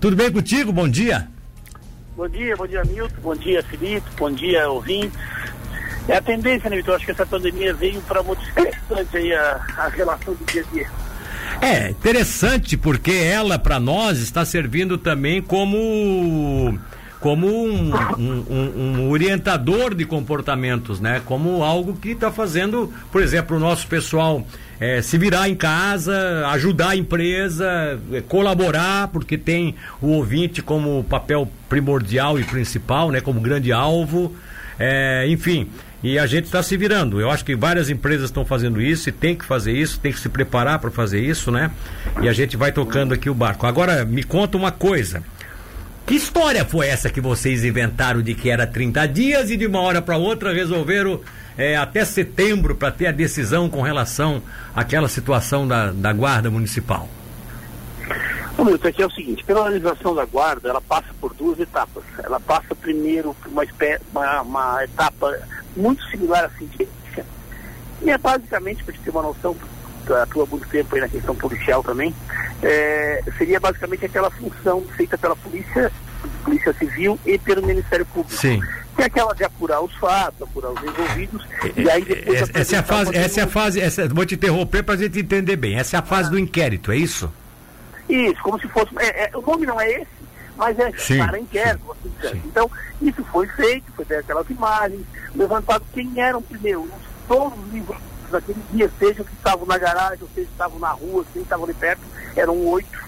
Tudo 0.00 0.16
bem 0.16 0.32
contigo? 0.32 0.72
Bom 0.72 0.88
dia. 0.88 1.28
Bom 2.16 2.28
dia, 2.28 2.56
bom 2.56 2.66
dia, 2.66 2.82
Milton. 2.84 3.20
Bom 3.22 3.36
dia, 3.36 3.62
Felipe. 3.62 4.08
Bom 4.18 4.30
dia, 4.30 4.68
ouvintes. 4.68 5.18
É 6.08 6.16
a 6.16 6.22
tendência, 6.22 6.68
né, 6.70 6.76
Vitor? 6.76 6.96
Acho 6.96 7.04
que 7.04 7.10
essa 7.10 7.26
pandemia 7.26 7.74
veio 7.74 8.00
para 8.02 8.22
modificar 8.22 8.64
bastante 8.64 9.16
aí 9.16 9.32
a, 9.32 9.60
a 9.76 9.88
relação 9.88 10.34
do 10.34 10.44
dia 10.46 10.64
a 10.68 10.72
dia. 10.74 10.90
É, 11.60 11.90
interessante, 11.90 12.76
porque 12.76 13.12
ela, 13.12 13.58
para 13.58 13.78
nós, 13.78 14.18
está 14.18 14.44
servindo 14.44 14.96
também 14.96 15.42
como 15.42 16.78
como 17.20 17.46
um, 17.46 17.94
um, 18.18 18.44
um, 18.50 19.00
um, 19.00 19.10
orientador 19.10 19.94
de 19.94 20.06
comportamentos, 20.06 21.00
né? 21.00 21.20
Como 21.24 21.62
algo 21.62 21.94
que 21.94 22.10
está 22.10 22.32
fazendo, 22.32 22.92
por 23.12 23.22
exemplo, 23.22 23.58
o 23.58 23.60
nosso 23.60 23.86
pessoal 23.86 24.44
é, 24.80 25.02
se 25.02 25.18
virar 25.18 25.46
em 25.48 25.54
casa, 25.54 26.48
ajudar 26.48 26.90
a 26.90 26.96
empresa, 26.96 28.00
é, 28.12 28.22
colaborar, 28.22 29.08
porque 29.08 29.36
tem 29.36 29.74
o 30.00 30.08
ouvinte 30.08 30.62
como 30.62 31.04
papel 31.04 31.46
primordial 31.68 32.40
e 32.40 32.44
principal, 32.44 33.10
né? 33.10 33.20
Como 33.20 33.38
grande 33.38 33.70
alvo, 33.70 34.34
é, 34.78 35.26
enfim. 35.28 35.68
E 36.02 36.18
a 36.18 36.26
gente 36.26 36.46
está 36.46 36.62
se 36.62 36.74
virando. 36.78 37.20
Eu 37.20 37.30
acho 37.30 37.44
que 37.44 37.54
várias 37.54 37.90
empresas 37.90 38.30
estão 38.30 38.46
fazendo 38.46 38.80
isso 38.80 39.10
e 39.10 39.12
tem 39.12 39.36
que 39.36 39.44
fazer 39.44 39.72
isso, 39.72 40.00
tem 40.00 40.10
que 40.10 40.18
se 40.18 40.30
preparar 40.30 40.78
para 40.78 40.90
fazer 40.90 41.20
isso, 41.20 41.50
né? 41.50 41.70
E 42.22 42.28
a 42.30 42.32
gente 42.32 42.56
vai 42.56 42.72
tocando 42.72 43.12
aqui 43.12 43.28
o 43.28 43.34
barco. 43.34 43.66
Agora, 43.66 44.06
me 44.06 44.22
conta 44.22 44.56
uma 44.56 44.72
coisa. 44.72 45.22
Que 46.10 46.16
história 46.16 46.64
foi 46.64 46.88
essa 46.88 47.08
que 47.08 47.20
vocês 47.20 47.64
inventaram 47.64 48.20
de 48.20 48.34
que 48.34 48.50
era 48.50 48.66
30 48.66 49.06
dias 49.06 49.48
e 49.48 49.56
de 49.56 49.64
uma 49.64 49.80
hora 49.80 50.02
para 50.02 50.16
outra 50.16 50.52
resolveram 50.52 51.20
é, 51.56 51.76
até 51.76 52.04
setembro 52.04 52.74
para 52.74 52.90
ter 52.90 53.06
a 53.06 53.12
decisão 53.12 53.70
com 53.70 53.80
relação 53.80 54.42
àquela 54.74 55.06
situação 55.06 55.68
da, 55.68 55.92
da 55.92 56.12
Guarda 56.12 56.50
Municipal? 56.50 57.08
Muito, 58.58 58.88
aqui 58.88 59.00
é 59.00 59.06
o 59.06 59.10
seguinte, 59.12 59.44
pela 59.44 59.60
organização 59.60 60.12
da 60.12 60.24
guarda, 60.24 60.68
ela 60.68 60.80
passa 60.80 61.14
por 61.20 61.32
duas 61.32 61.60
etapas. 61.60 62.02
Ela 62.24 62.40
passa 62.40 62.74
primeiro 62.74 63.32
por 63.34 63.52
uma, 63.52 63.62
uma, 64.12 64.42
uma 64.42 64.82
etapa 64.82 65.38
muito 65.76 66.02
similar 66.06 66.46
à 66.46 66.50
científica. 66.58 67.24
E 68.02 68.10
é 68.10 68.18
basicamente, 68.18 68.82
para 68.82 68.94
te 68.94 68.98
ter 68.98 69.10
uma 69.10 69.22
noção, 69.22 69.56
atua 70.22 70.46
muito 70.46 70.68
tempo 70.68 70.94
aí 70.94 71.00
na 71.00 71.08
questão 71.08 71.34
policial 71.34 71.82
também, 71.82 72.14
é, 72.62 73.22
seria 73.38 73.58
basicamente 73.60 74.04
aquela 74.04 74.30
função 74.30 74.82
feita 74.96 75.16
pela 75.16 75.36
polícia, 75.36 75.90
polícia 76.44 76.72
civil 76.74 77.18
e 77.24 77.38
pelo 77.38 77.66
Ministério 77.66 78.04
Público. 78.06 78.38
Sim. 78.40 78.60
Que 78.96 79.02
é 79.02 79.04
aquela 79.06 79.34
de 79.34 79.44
apurar 79.44 79.80
os 79.80 79.94
fatos, 79.94 80.42
apurar 80.42 80.70
os 80.70 80.82
envolvidos, 80.82 81.46
e 81.76 81.88
aí 81.88 82.04
depois... 82.04 82.42
Essa, 82.42 82.58
essa 82.58 82.76
é 82.76 82.78
a 82.78 82.82
fase, 82.82 83.16
essa 83.16 83.40
é 83.40 83.44
a 83.44 83.46
fase, 83.46 83.80
essa, 83.80 84.08
vou 84.08 84.26
te 84.26 84.34
interromper 84.34 84.82
para 84.82 84.94
a 84.94 84.98
gente 84.98 85.18
entender 85.20 85.56
bem, 85.56 85.78
essa 85.78 85.96
é 85.96 86.00
a 86.00 86.02
fase 86.02 86.28
ah. 86.28 86.30
do 86.32 86.38
inquérito, 86.38 86.92
é 86.92 86.96
isso? 86.96 87.32
Isso, 88.08 88.42
como 88.42 88.60
se 88.60 88.68
fosse, 88.68 88.90
é, 88.98 89.24
é, 89.24 89.36
o 89.36 89.40
nome 89.40 89.64
não 89.64 89.80
é 89.80 89.90
esse, 89.90 90.20
mas 90.56 90.78
é 90.78 90.92
sim, 90.98 91.18
para 91.18 91.38
inquérito, 91.38 91.96
assim, 92.22 92.42
Então, 92.44 92.70
isso 93.00 93.24
foi 93.32 93.46
feito, 93.46 93.90
foi 93.92 94.04
aquelas 94.16 94.50
imagens, 94.50 95.02
levantado 95.34 95.84
quem 95.94 96.10
eram 96.16 96.42
primeiro, 96.42 96.88
todos 97.26 97.58
os 97.58 97.72
livros 97.72 98.09
daquele 98.30 98.62
dia, 98.72 98.90
seja 98.98 99.24
que 99.24 99.32
estavam 99.32 99.66
na 99.66 99.78
garagem, 99.78 100.26
seja, 100.34 100.48
estavam 100.50 100.78
na 100.78 100.90
rua, 100.90 101.24
quem 101.32 101.42
estavam 101.42 101.64
ali 101.64 101.74
perto, 101.74 102.02
eram 102.36 102.56
oito. 102.66 102.98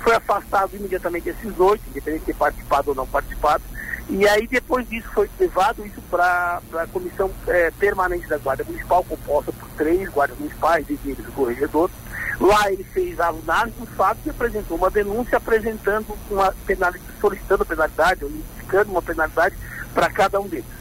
Foi 0.00 0.14
afastado 0.14 0.76
imediatamente 0.76 1.28
esses 1.28 1.58
oito, 1.58 1.82
independente 1.88 2.20
de 2.20 2.26
ter 2.26 2.34
participado 2.34 2.90
ou 2.90 2.94
não 2.94 3.06
participado. 3.06 3.62
E 4.08 4.26
aí, 4.28 4.46
depois 4.46 4.88
disso, 4.88 5.08
foi 5.12 5.28
levado 5.38 5.84
isso 5.84 6.00
para 6.08 6.60
a 6.74 6.86
comissão 6.86 7.28
é, 7.48 7.72
permanente 7.72 8.28
da 8.28 8.38
Guarda 8.38 8.62
Municipal, 8.62 9.02
composta 9.02 9.52
por 9.52 9.68
três 9.70 10.08
guardas 10.08 10.38
municipais, 10.38 10.86
e 10.88 10.94
o 10.94 11.32
corregedor. 11.32 11.90
Lá 12.38 12.70
ele 12.70 12.84
fez 12.84 13.18
a 13.18 13.28
análise 13.28 13.76
dos 13.78 13.88
fatos 13.90 14.24
e 14.24 14.30
apresentou 14.30 14.76
uma 14.76 14.90
denúncia 14.90 15.38
apresentando 15.38 16.16
uma 16.30 16.52
penalidade, 16.66 17.04
solicitando 17.20 17.66
penalidade, 17.66 18.24
ou 18.24 18.30
indicando 18.30 18.92
uma 18.92 19.02
penalidade 19.02 19.56
para 19.92 20.08
cada 20.10 20.38
um 20.38 20.46
deles. 20.46 20.75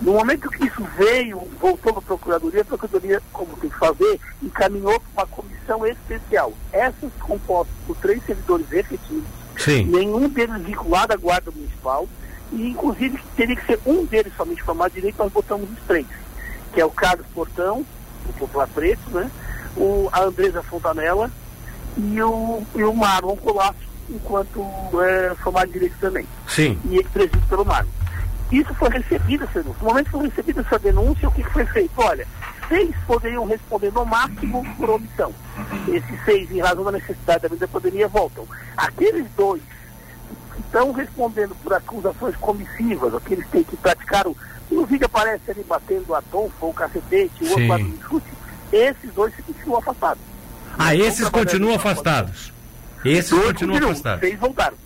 No 0.00 0.12
momento 0.12 0.50
que 0.50 0.66
isso 0.66 0.82
veio, 0.96 1.38
voltou 1.60 1.92
para 1.92 1.98
a 1.98 2.02
Procuradoria, 2.02 2.60
a 2.60 2.64
Procuradoria, 2.64 3.22
como 3.32 3.56
tem 3.56 3.70
que 3.70 3.78
fazer, 3.78 4.20
encaminhou 4.42 5.00
para 5.00 5.24
uma 5.24 5.26
comissão 5.26 5.86
especial. 5.86 6.52
Essas 6.72 7.10
compostas 7.20 7.74
por 7.86 7.96
três 7.96 8.22
servidores 8.24 8.70
efetivos, 8.72 9.24
Sim. 9.56 9.84
nenhum 9.84 10.28
deles 10.28 10.62
vinculado 10.62 11.14
à 11.14 11.16
Guarda 11.16 11.50
Municipal, 11.50 12.06
e 12.52 12.68
inclusive 12.68 13.18
teria 13.36 13.56
que 13.56 13.66
ser 13.66 13.80
um 13.86 14.04
deles 14.04 14.32
somente 14.36 14.62
formado 14.62 14.92
direito, 14.92 15.18
nós 15.18 15.32
botamos 15.32 15.68
os 15.70 15.78
três, 15.86 16.06
que 16.72 16.80
é 16.80 16.84
o 16.84 16.90
Carlos 16.90 17.26
Portão, 17.34 17.84
o 18.28 18.32
Popular 18.34 18.68
Preto, 18.68 19.10
né? 19.10 19.30
o, 19.76 20.08
a 20.12 20.24
Andresa 20.24 20.62
Fontanella 20.62 21.30
e 21.96 22.20
o, 22.22 22.62
e 22.74 22.84
o 22.84 22.94
Marlon 22.94 23.36
Colasso, 23.36 23.78
enquanto 24.10 24.62
é, 25.00 25.34
formado 25.36 25.72
direito 25.72 25.96
também. 25.98 26.26
Sim. 26.46 26.78
E 26.90 27.02
presidido 27.04 27.46
pelo 27.48 27.64
Marlon. 27.64 27.90
Isso 28.50 28.72
foi 28.74 28.88
recebido 28.90 29.44
essa 29.44 29.62
denúncia. 29.62 29.82
No 29.82 29.88
momento 29.88 30.04
que 30.06 30.10
foi 30.12 30.28
recebida 30.28 30.60
essa 30.60 30.78
denúncia, 30.78 31.28
o 31.28 31.32
que 31.32 31.42
foi 31.44 31.66
feito? 31.66 31.92
Olha, 31.96 32.26
seis 32.68 32.94
poderiam 33.06 33.44
responder 33.46 33.92
no 33.92 34.04
máximo 34.04 34.64
por 34.76 34.90
omissão. 34.90 35.34
Esses 35.88 36.24
seis, 36.24 36.50
em 36.50 36.60
razão 36.60 36.84
da 36.84 36.92
necessidade 36.92 37.42
da 37.42 37.48
vida 37.48 37.66
poderia 37.66 38.06
voltam. 38.08 38.46
Aqueles 38.76 39.26
dois 39.36 39.62
que 40.54 40.60
estão 40.60 40.92
respondendo 40.92 41.56
por 41.62 41.74
acusações 41.74 42.36
comissivas, 42.36 43.14
aqueles 43.14 43.46
que, 43.46 43.64
que 43.64 43.76
praticaram, 43.76 44.34
o 44.70 44.86
vídeo 44.86 45.06
aparece 45.06 45.50
ali 45.50 45.64
batendo 45.64 46.14
a 46.14 46.22
tonfa 46.22 46.66
ou 46.66 46.72
cacetete, 46.72 47.44
o 47.44 47.48
outro 47.48 47.66
lado 47.66 47.98
chute, 48.08 48.26
esses 48.72 49.12
dois 49.12 49.34
se 49.34 49.42
continuam 49.42 49.78
afastados. 49.78 50.22
Ah, 50.78 50.94
esses 50.94 51.28
continuam 51.28 51.76
afastados. 51.76 52.52
Esses 53.04 53.38
continuam 53.38 53.90
afastados. 53.90 54.20
Seis 54.20 54.38
voltaram. 54.38 54.85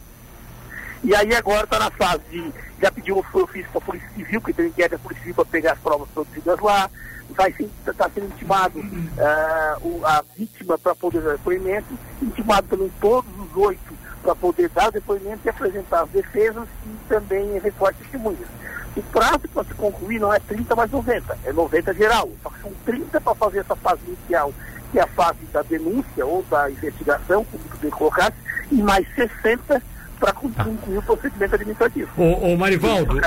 E 1.02 1.14
aí 1.14 1.34
agora 1.34 1.64
está 1.64 1.78
na 1.78 1.90
fase 1.90 2.22
de, 2.30 2.52
já 2.80 2.90
pediu 2.92 3.16
o 3.16 3.20
ofício 3.20 3.70
para 3.70 3.78
a 3.78 3.84
Polícia 3.84 4.08
Civil, 4.14 4.40
que 4.40 4.52
tem 4.52 4.66
inquérito 4.66 4.92
da 4.92 4.98
Polícia 4.98 5.22
Civil 5.22 5.34
para 5.34 5.44
pegar 5.46 5.72
as 5.72 5.78
provas 5.78 6.08
produzidas 6.10 6.60
lá, 6.60 6.90
vai 7.30 7.50
estar 7.50 7.94
tá 7.94 8.10
sendo 8.14 8.26
intimado 8.26 8.78
uh, 8.80 9.86
o, 9.86 10.04
a 10.04 10.22
vítima 10.36 10.76
para 10.76 10.94
poder 10.94 11.22
dar 11.22 11.32
depoimento, 11.32 11.98
intimado 12.20 12.68
também 12.68 12.90
todos 13.00 13.30
os 13.38 13.56
oito 13.56 13.94
para 14.22 14.34
poder 14.34 14.68
dar 14.68 14.90
depoimento 14.90 15.40
e 15.44 15.48
apresentar 15.48 16.02
as 16.02 16.10
defesas 16.10 16.68
e 16.84 17.08
também 17.08 17.58
reforçar 17.58 17.96
testemunhas. 17.98 18.48
O 18.96 19.02
prazo 19.04 19.48
para 19.54 19.64
se 19.64 19.74
concluir 19.74 20.18
não 20.18 20.34
é 20.34 20.40
30 20.40 20.74
mais 20.74 20.90
90, 20.90 21.38
é 21.44 21.52
90 21.52 21.94
geral. 21.94 22.28
Só 22.42 22.50
que 22.50 22.60
são 22.60 22.72
30 22.84 23.20
para 23.20 23.34
fazer 23.34 23.60
essa 23.60 23.76
fase 23.76 24.00
inicial, 24.06 24.52
que 24.90 24.98
é 24.98 25.02
a 25.02 25.06
fase 25.06 25.38
da 25.52 25.62
denúncia 25.62 26.26
ou 26.26 26.42
da 26.50 26.70
investigação, 26.70 27.44
como 27.44 27.64
tu 27.80 27.96
colocasse, 27.96 28.36
e 28.70 28.82
mais 28.82 29.06
60 29.14 29.80
para 30.20 30.32
concluir 30.32 30.98
o 30.98 31.02
procedimento 31.02 31.54
administrativo. 31.54 32.08
Ô, 32.16 32.52
ô 32.52 32.56
Marivaldo, 32.56 33.20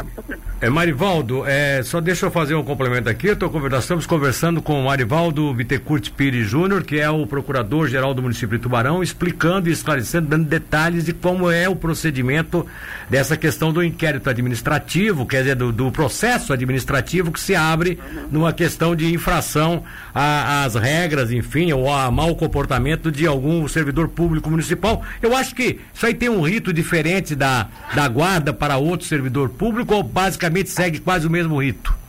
é, 0.62 0.70
Marivaldo, 0.70 1.44
é, 1.46 1.81
só 1.84 2.00
deixa 2.00 2.28
eu 2.28 2.31
fazer 2.31 2.56
um 2.56 2.64
complemento 2.64 3.09
aqui. 3.09 3.28
Eu 3.28 3.36
tô 3.36 3.50
conversando, 3.50 3.81
estamos 3.81 4.06
conversando 4.06 4.62
com 4.62 4.80
o 4.80 4.86
Marivaldo 4.86 5.52
Bittencourt 5.54 6.12
Pires 6.12 6.48
Júnior, 6.48 6.84
que 6.84 7.00
é 7.00 7.09
o 7.09 7.26
procurador-geral 7.26 8.14
do 8.14 8.22
município 8.22 8.58
de 8.58 8.64
Tubarão, 8.64 9.02
explicando 9.02 9.70
e 9.70 9.74
esclarecendo, 9.74 10.28
dando 10.28 10.46
detalhes 10.46 11.06
de 11.06 11.14
como 11.14 11.50
é 11.50 11.68
o 11.68 11.76
procedimento 11.76 12.66
dessa 13.10 13.36
questão 13.36 13.74
do 13.74 13.84
inquérito 13.84 14.30
administrativo, 14.30 15.25
quer 15.25 15.40
dizer, 15.40 15.56
do, 15.56 15.72
do 15.72 15.92
processo 15.92 16.54
administrativo 16.54 17.31
que 17.31 17.40
se 17.40 17.56
abre 17.56 18.00
numa 18.31 18.54
questão 18.54 18.96
de 18.96 19.12
infração 19.12 19.84
às 20.14 20.75
regras, 20.75 21.31
enfim, 21.31 21.74
ou 21.74 21.92
a 21.92 22.12
mau 22.12 22.36
comportamento 22.36 23.12
de 23.12 23.25
algum 23.25 23.68
servidor 23.68 24.08
público 24.08 24.50
municipal. 24.50 25.04
Eu 25.22 25.36
acho 25.36 25.56
que 25.56 25.80
isso 25.94 26.06
aí 26.06 26.14
tem 26.14 26.30
um 26.30 26.42
rito 26.42 26.72
de 26.72 26.82
diferente 26.83 27.33
da, 27.35 27.69
da 27.95 28.07
guarda 28.07 28.53
para 28.53 28.77
outro 28.77 29.07
servidor 29.07 29.49
público 29.49 29.95
ou 29.95 30.03
basicamente 30.03 30.69
segue 30.69 30.99
quase 30.99 31.25
o 31.25 31.29
mesmo 31.29 31.61
rito? 31.61 32.03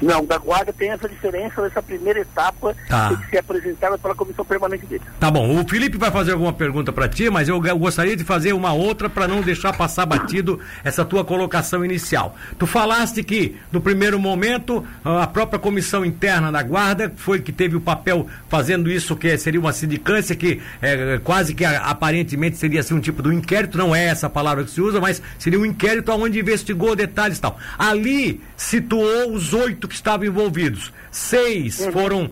Não, 0.00 0.24
da 0.24 0.38
guarda 0.38 0.72
tem 0.72 0.90
essa 0.90 1.08
diferença 1.08 1.62
nessa 1.62 1.82
primeira 1.82 2.20
etapa 2.20 2.74
tá. 2.88 3.16
que 3.16 3.30
ser 3.30 3.38
apresentada 3.38 3.96
pela 3.96 4.14
comissão 4.14 4.44
permanente 4.44 4.86
dele. 4.86 5.02
Tá 5.20 5.30
bom. 5.30 5.60
O 5.60 5.68
Felipe 5.68 5.96
vai 5.96 6.10
fazer 6.10 6.32
alguma 6.32 6.52
pergunta 6.52 6.92
para 6.92 7.08
ti, 7.08 7.30
mas 7.30 7.48
eu, 7.48 7.64
eu, 7.64 7.78
gostaria 7.78 8.16
de 8.16 8.24
fazer 8.24 8.52
uma 8.52 8.72
outra 8.72 9.08
para 9.08 9.28
não 9.28 9.40
deixar 9.40 9.72
passar 9.76 10.06
batido 10.06 10.60
essa 10.82 11.04
tua 11.04 11.24
colocação 11.24 11.84
inicial. 11.84 12.36
Tu 12.58 12.66
falaste 12.66 13.22
que 13.22 13.56
no 13.70 13.80
primeiro 13.80 14.18
momento 14.18 14.84
a 15.04 15.26
própria 15.26 15.58
comissão 15.58 16.04
interna 16.04 16.50
da 16.50 16.62
guarda 16.62 17.12
foi 17.16 17.40
que 17.40 17.52
teve 17.52 17.76
o 17.76 17.80
papel 17.80 18.26
fazendo 18.48 18.90
isso 18.90 19.16
que 19.16 19.36
seria 19.38 19.60
uma 19.60 19.72
sindicância 19.72 20.34
que 20.34 20.60
é, 20.82 21.18
quase 21.22 21.54
que 21.54 21.64
aparentemente 21.64 22.56
seria 22.56 22.80
assim, 22.80 22.94
um 22.94 23.00
tipo 23.00 23.22
de 23.22 23.28
um 23.28 23.32
inquérito, 23.32 23.78
não 23.78 23.94
é 23.94 24.04
essa 24.06 24.28
palavra 24.28 24.64
que 24.64 24.70
se 24.70 24.80
usa, 24.80 25.00
mas 25.00 25.22
seria 25.38 25.58
um 25.58 25.66
inquérito 25.66 26.12
onde 26.12 26.38
investigou 26.38 26.94
detalhes 26.96 27.38
e 27.38 27.40
tal. 27.40 27.58
Ali 27.78 28.40
situou 28.56 29.32
os 29.32 29.52
oito 29.52 29.83
que 29.88 29.94
estavam 29.94 30.26
envolvidos. 30.26 30.92
Seis 31.10 31.80
uhum. 31.80 31.92
foram, 31.92 32.30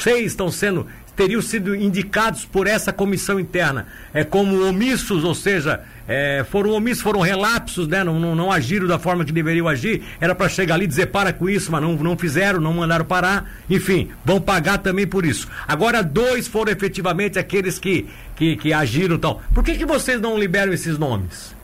seis 0.00 0.26
estão 0.26 0.50
sendo 0.50 0.86
teriam 1.16 1.42
sido 1.42 1.74
indicados 1.74 2.44
por 2.44 2.66
essa 2.66 2.92
comissão 2.92 3.38
interna 3.38 3.86
é, 4.14 4.24
como 4.24 4.66
omissos, 4.66 5.24
ou 5.24 5.34
seja, 5.34 5.82
é, 6.08 6.44
foram 6.50 6.70
omissos, 6.70 7.02
foram 7.02 7.20
relapsos, 7.20 7.86
né? 7.86 8.02
Não, 8.02 8.18
não, 8.18 8.34
não 8.34 8.50
agiram 8.50 8.86
da 8.86 8.98
forma 8.98 9.24
que 9.24 9.32
deveriam 9.32 9.68
agir. 9.68 10.02
Era 10.20 10.34
para 10.34 10.48
chegar 10.48 10.74
ali 10.74 10.84
e 10.84 10.88
dizer 10.88 11.06
para 11.06 11.32
com 11.32 11.48
isso, 11.48 11.70
mas 11.70 11.82
não, 11.82 11.94
não 11.94 12.16
fizeram, 12.16 12.60
não 12.60 12.72
mandaram 12.72 13.04
parar. 13.04 13.50
Enfim, 13.68 14.10
vão 14.24 14.40
pagar 14.40 14.78
também 14.78 15.06
por 15.06 15.24
isso. 15.24 15.48
Agora, 15.66 16.02
dois 16.02 16.48
foram 16.48 16.72
efetivamente 16.72 17.38
aqueles 17.38 17.78
que, 17.78 18.08
que, 18.34 18.56
que 18.56 18.72
agiram 18.72 19.18
tal. 19.18 19.42
Por 19.54 19.62
que, 19.62 19.74
que 19.74 19.86
vocês 19.86 20.20
não 20.20 20.38
liberam 20.38 20.72
esses 20.72 20.98
nomes? 20.98 21.54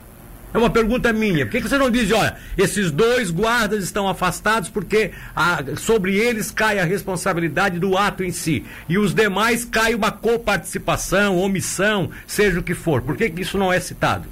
É 0.53 0.57
uma 0.57 0.69
pergunta 0.69 1.13
minha. 1.13 1.45
Por 1.45 1.51
que, 1.51 1.61
que 1.61 1.69
você 1.69 1.77
não 1.77 1.91
diz, 1.91 2.11
olha, 2.11 2.35
esses 2.57 2.89
dois 2.89 3.29
guardas 3.29 3.83
estão 3.83 4.07
afastados 4.07 4.69
porque 4.69 5.11
a, 5.35 5.59
sobre 5.77 6.17
eles 6.17 6.49
cai 6.49 6.79
a 6.79 6.83
responsabilidade 6.83 7.79
do 7.79 7.95
ato 7.95 8.23
em 8.23 8.31
si 8.31 8.65
e 8.87 8.97
os 8.97 9.13
demais 9.13 9.63
cai 9.63 9.93
uma 9.93 10.11
coparticipação, 10.11 11.37
omissão, 11.37 12.09
seja 12.25 12.59
o 12.59 12.63
que 12.63 12.73
for. 12.73 13.01
Por 13.01 13.15
que, 13.15 13.29
que 13.29 13.41
isso 13.41 13.57
não 13.57 13.71
é 13.71 13.79
citado? 13.79 14.27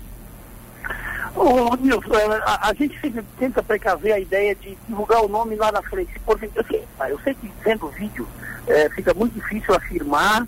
Ô, 1.36 1.76
Nilson, 1.76 2.16
é, 2.16 2.42
a, 2.46 2.70
a, 2.70 2.74
gente 2.74 3.00
sempre 3.00 3.24
tenta 3.38 3.62
precaver 3.62 4.14
a 4.14 4.20
ideia 4.20 4.56
de 4.56 4.76
divulgar 4.88 5.24
o 5.24 5.30
nome 5.30 5.56
lá 5.56 5.72
na 5.72 5.84
frente. 5.84 6.20
Por 6.26 6.36
exemplo, 6.36 6.62
eu 6.62 6.66
sei, 6.66 6.84
eu 7.12 7.20
sei 7.20 7.36
que 7.36 7.52
vendo 7.64 7.86
o 7.86 7.90
vídeo 7.90 8.28
é, 8.66 8.90
fica 8.90 9.14
muito 9.14 9.36
difícil 9.36 9.76
afirmar 9.76 10.48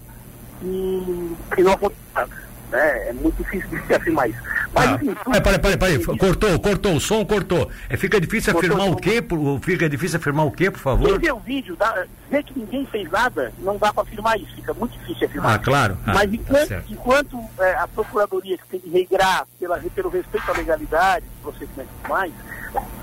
que, 0.60 1.36
que 1.56 1.62
não 1.62 1.74
aconteceu 1.74 2.28
né? 2.70 3.10
É 3.10 3.14
muito 3.14 3.44
difícil 3.44 3.70
de 3.70 3.86
se 3.86 3.94
afirmar 3.94 4.30
isso. 4.30 4.40
Mas, 4.74 4.90
ah, 4.90 4.94
enfim, 4.96 5.16
peraí, 5.44 5.60
peraí, 5.60 5.78
peraí, 5.78 6.06
cortou, 6.18 6.60
cortou, 6.60 6.96
o 6.96 7.00
som 7.00 7.26
cortou. 7.26 7.70
É, 7.90 7.98
fica 7.98 8.22
difícil 8.22 8.54
cortou 8.54 8.70
afirmar 8.70 8.92
o 8.92 8.96
quê? 8.96 9.22
Por, 9.22 9.60
fica 9.62 9.90
difícil 9.90 10.18
afirmar 10.18 10.46
o 10.46 10.52
quê, 10.52 10.70
por 10.70 10.80
favor? 10.80 11.10
Quem 11.10 11.20
vê 11.20 11.32
o 11.32 11.40
vídeo, 11.40 11.76
dá, 11.76 12.06
vê 12.30 12.44
que 12.44 12.58
ninguém 12.58 12.86
fez 12.86 13.10
nada, 13.10 13.52
não 13.60 13.78
dá 13.78 13.92
para 13.92 14.04
afirmar 14.04 14.40
isso, 14.40 14.54
fica 14.56 14.74
muito 14.74 14.98
difícil 15.00 15.28
afirmar. 15.28 15.56
Ah, 15.56 15.60
claro. 15.60 15.98
Ah, 16.06 16.14
Mas 16.14 16.34
enquanto, 16.34 16.70
tá 16.70 16.84
enquanto 16.90 17.40
é, 17.60 17.74
a 17.76 17.88
Procuradoria 17.88 18.58
que 18.58 18.68
tem 18.68 18.80
que 18.80 18.90
regrar 18.90 19.48
pela, 19.60 19.78
pelo 19.80 20.10
respeito 20.10 20.50
à 20.50 20.54
legalidade, 20.54 21.26
procedimentos 21.42 21.92
e 22.06 22.08
mais, 22.08 22.34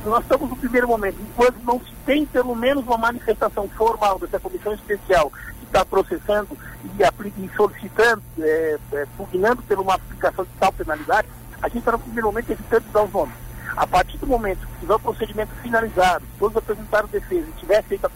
nós 0.04 0.22
estamos 0.22 0.48
no 0.48 0.56
primeiro 0.56 0.86
momento, 0.86 1.16
enquanto 1.20 1.56
não 1.64 1.80
se 1.80 1.92
tem 2.04 2.24
pelo 2.26 2.54
menos 2.54 2.86
uma 2.86 2.96
manifestação 2.96 3.68
formal 3.70 4.18
dessa 4.18 4.38
comissão 4.38 4.72
especial 4.74 5.32
está 5.66 5.84
processando 5.84 6.56
e, 6.84 7.44
e 7.44 7.50
solicitando, 7.56 8.22
é, 8.38 8.78
é, 8.92 9.06
pugnando 9.16 9.62
por 9.62 9.78
uma 9.78 9.94
aplicação 9.94 10.44
de 10.44 10.50
tal 10.58 10.72
penalidade, 10.72 11.28
a 11.62 11.68
gente 11.68 11.78
está 11.78 11.92
no 11.92 11.98
primeiro 11.98 12.28
momento 12.28 12.50
evitando 12.50 12.84
dar 12.92 13.02
os 13.02 13.12
nomes. 13.12 13.34
A 13.76 13.86
partir 13.86 14.16
do 14.18 14.26
momento 14.26 14.66
que 14.66 14.80
tiver 14.80 14.94
o 14.94 14.98
procedimento 14.98 15.52
finalizado, 15.62 16.24
todos 16.38 16.56
apresentaram 16.56 17.08
defesa 17.08 17.46
e 17.48 17.60
tiver 17.60 17.82
feito 17.82 18.10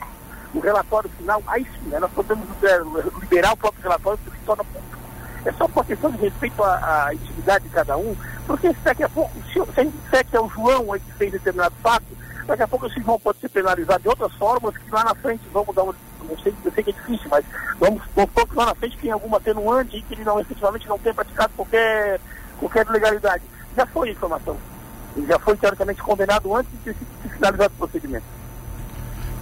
o 0.55 0.61
relatório 0.61 1.11
final, 1.11 1.43
aí 1.47 1.64
sim, 1.64 1.88
né, 1.88 1.99
nós 1.99 2.11
podemos 2.12 2.47
é, 2.62 2.81
liberar 3.20 3.53
o 3.53 3.56
próprio 3.56 3.82
relatório 3.82 4.19
que 4.19 4.31
se 4.31 4.44
torna 4.44 4.64
público. 4.64 4.99
É 5.44 5.53
só 5.53 5.69
por 5.69 5.85
questão 5.87 6.11
de 6.11 6.19
respeito 6.19 6.62
à, 6.62 7.06
à, 7.06 7.14
intimidade 7.14 7.64
de 7.64 7.70
cada 7.70 7.96
um, 7.96 8.17
porque 8.46 8.69
se 8.69 8.81
daqui 8.81 9.05
a 9.05 9.08
pouco, 9.08 9.32
se, 9.44 9.53
se 9.53 9.81
a 9.81 9.85
gente 9.85 9.96
disser 10.05 10.26
que 10.26 10.37
é 10.37 10.41
o 10.41 10.49
João 10.49 10.93
aí 10.93 11.00
que 11.00 11.12
fez 11.12 11.32
determinado 11.32 11.75
fato, 11.82 12.05
daqui 12.46 12.62
a 12.62 12.69
pouco 12.69 12.87
esse 12.87 13.00
João 13.00 13.19
pode 13.19 13.38
ser 13.38 13.49
penalizado 13.49 14.03
de 14.03 14.08
outras 14.08 14.32
formas 14.35 14.76
que 14.76 14.91
lá 14.91 15.05
na 15.05 15.14
frente 15.14 15.43
vamos 15.53 15.75
dar 15.75 15.85
uma 15.85 15.94
eu 16.28 16.38
sei, 16.43 16.55
eu 16.64 16.72
sei 16.72 16.84
que 16.84 16.90
é 16.90 16.93
difícil, 16.93 17.28
mas 17.31 17.44
vamos, 17.78 18.02
vamos 18.14 18.31
que 18.32 18.56
lá 18.56 18.67
na 18.67 18.75
frente 18.75 18.99
tem 18.99 19.11
alguma 19.11 19.37
atenuante 19.37 19.96
e 19.96 20.02
que 20.02 20.14
ele 20.14 20.25
não, 20.25 20.40
efetivamente 20.40 20.88
não 20.88 20.99
tem 20.99 21.14
praticado 21.14 21.52
qualquer, 21.56 22.20
qualquer 22.58 22.87
ilegalidade. 22.87 23.43
Já 23.76 23.87
foi 23.87 24.08
a 24.08 24.12
informação. 24.12 24.56
Ele 25.17 25.26
já 25.26 25.38
foi 25.38 25.56
teoricamente 25.56 26.02
condenado 26.02 26.55
antes 26.55 26.70
de 26.72 26.78
ter 26.78 26.94
sido 26.94 27.31
finalizado 27.34 27.75
o 27.75 27.78
procedimento. 27.78 28.25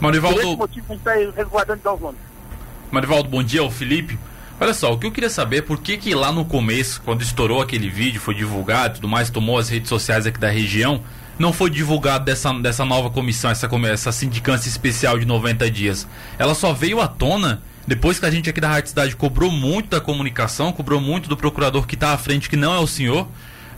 Marivaldo... 0.00 0.40
Por 0.40 0.46
esse 0.46 0.56
motivo 0.56 0.86
a 0.88 0.94
gente 0.94 1.08
está 1.08 1.32
resguardando 1.36 1.78
de 1.78 2.02
nomes. 2.02 2.20
Marivaldo, 2.90 3.28
bom 3.28 3.42
dia, 3.42 3.62
o 3.62 3.70
Felipe. 3.70 4.18
Olha 4.60 4.74
só, 4.74 4.92
o 4.92 4.98
que 4.98 5.06
eu 5.06 5.12
queria 5.12 5.30
saber 5.30 5.58
é 5.58 5.62
por 5.62 5.78
que 5.80 5.96
que 5.96 6.14
lá 6.14 6.32
no 6.32 6.44
começo, 6.44 7.00
quando 7.04 7.22
estourou 7.22 7.62
aquele 7.62 7.88
vídeo, 7.88 8.20
foi 8.20 8.34
divulgado 8.34 8.94
e 8.94 8.96
tudo 8.96 9.08
mais, 9.08 9.30
tomou 9.30 9.56
as 9.56 9.68
redes 9.68 9.88
sociais 9.88 10.26
aqui 10.26 10.38
da 10.38 10.48
região, 10.48 11.02
não 11.38 11.52
foi 11.52 11.70
divulgado 11.70 12.24
dessa, 12.24 12.52
dessa 12.54 12.84
nova 12.84 13.10
comissão, 13.10 13.50
essa, 13.50 13.68
essa 13.90 14.12
sindicância 14.12 14.68
especial 14.68 15.18
de 15.18 15.24
90 15.24 15.70
dias? 15.70 16.06
Ela 16.38 16.54
só 16.54 16.72
veio 16.72 17.00
à 17.00 17.08
tona 17.08 17.62
depois 17.88 18.20
que 18.20 18.26
a 18.26 18.30
gente 18.30 18.50
aqui 18.50 18.60
da 18.60 18.68
Rádio 18.68 18.90
Cidade 18.90 19.16
cobrou 19.16 19.50
muito 19.50 19.88
da 19.88 20.00
comunicação, 20.00 20.72
cobrou 20.72 21.00
muito 21.00 21.26
do 21.26 21.38
procurador 21.38 21.86
que 21.86 21.94
está 21.94 22.12
à 22.12 22.18
frente, 22.18 22.50
que 22.50 22.56
não 22.56 22.74
é 22.74 22.78
o 22.78 22.86
senhor. 22.86 23.26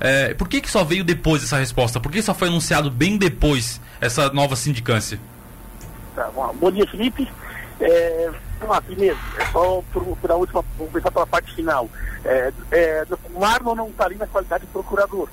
É, 0.01 0.35
por 0.35 0.49
que, 0.49 0.61
que 0.61 0.69
só 0.69 0.83
veio 0.83 1.05
depois 1.05 1.45
essa 1.45 1.59
resposta? 1.59 2.01
Por 2.01 2.11
que 2.11 2.21
só 2.21 2.35
foi 2.35 2.49
anunciado 2.49 2.91
bem 2.91 3.17
depois 3.17 3.81
essa 4.01 4.33
nova 4.33 4.57
sindicância? 4.57 5.21
Tá, 6.17 6.29
bom, 6.35 6.53
bom 6.59 6.73
dia, 6.73 6.85
Felipe. 6.89 7.29
É, 7.81 8.31
vamos 8.59 8.75
lá, 8.75 8.83
primeiro, 8.83 9.17
é 9.39 9.47
só 9.47 9.81
por, 9.93 10.05
por 10.17 10.31
última, 10.33 10.65
vamos 10.77 10.93
começar 10.93 11.11
pela 11.13 11.27
parte 11.27 11.55
final. 11.55 11.89
É, 12.25 12.53
é, 12.73 13.07
Marlon 13.39 13.77
não 13.77 13.89
está 13.91 14.07
ali 14.07 14.17
na 14.17 14.27
qualidade 14.27 14.67
de 14.67 14.73
procurador 14.73 15.29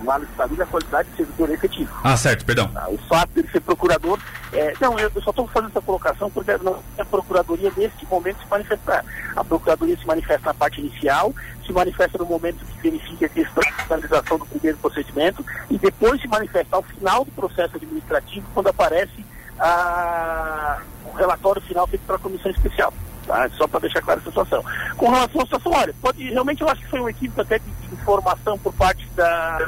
uma 0.00 0.20
família 0.36 0.64
a 0.64 0.66
qualidade 0.66 1.08
de 1.10 1.16
servidor 1.16 1.50
efetivo. 1.50 1.92
Ah, 2.02 2.16
certo, 2.16 2.44
perdão. 2.44 2.70
Ah, 2.74 2.88
o 2.88 2.98
fato 2.98 3.30
de 3.34 3.40
ele 3.40 3.48
ser 3.48 3.60
procurador. 3.60 4.18
É, 4.52 4.72
não, 4.80 4.98
eu, 4.98 5.10
só 5.22 5.30
estou 5.30 5.46
fazendo 5.48 5.70
essa 5.70 5.80
colocação 5.80 6.30
porque 6.30 6.56
não, 6.58 6.78
a 6.98 7.04
procuradoria 7.04 7.72
neste 7.76 8.06
momento 8.06 8.38
se 8.42 8.48
manifestar. 8.48 9.04
A 9.34 9.44
procuradoria 9.44 9.96
se 9.96 10.06
manifesta 10.06 10.46
na 10.46 10.54
parte 10.54 10.80
inicial, 10.80 11.34
se 11.64 11.72
manifesta 11.72 12.18
no 12.18 12.26
momento 12.26 12.64
que 12.64 12.90
verifica 12.90 13.26
a 13.26 13.28
questão 13.28 13.62
de 13.62 13.72
finalização 13.84 14.38
do 14.38 14.46
primeiro 14.46 14.78
procedimento 14.78 15.44
e 15.70 15.78
depois 15.78 16.20
se 16.20 16.28
manifesta 16.28 16.76
ao 16.76 16.82
final 16.82 17.24
do 17.24 17.32
processo 17.32 17.76
administrativo 17.76 18.46
quando 18.54 18.68
aparece 18.68 19.24
a, 19.58 20.80
o 21.04 21.16
relatório 21.16 21.62
final 21.62 21.86
feito 21.86 22.06
pela 22.06 22.18
comissão 22.18 22.50
especial. 22.50 22.92
Tá? 23.26 23.48
Só 23.56 23.66
para 23.66 23.80
deixar 23.80 24.02
clara 24.02 24.20
a 24.20 24.22
situação. 24.22 24.64
Com 24.96 25.10
relação 25.10 25.40
à 25.40 25.44
situação, 25.44 25.72
olha, 25.72 25.94
pode, 26.00 26.22
realmente 26.30 26.62
eu 26.62 26.68
acho 26.68 26.80
que 26.82 26.88
foi 26.88 27.00
um 27.00 27.08
equívoco 27.08 27.40
até 27.40 27.58
de, 27.58 27.64
de 27.64 27.94
informação 27.94 28.58
por 28.58 28.72
parte 28.72 29.06
da, 29.16 29.58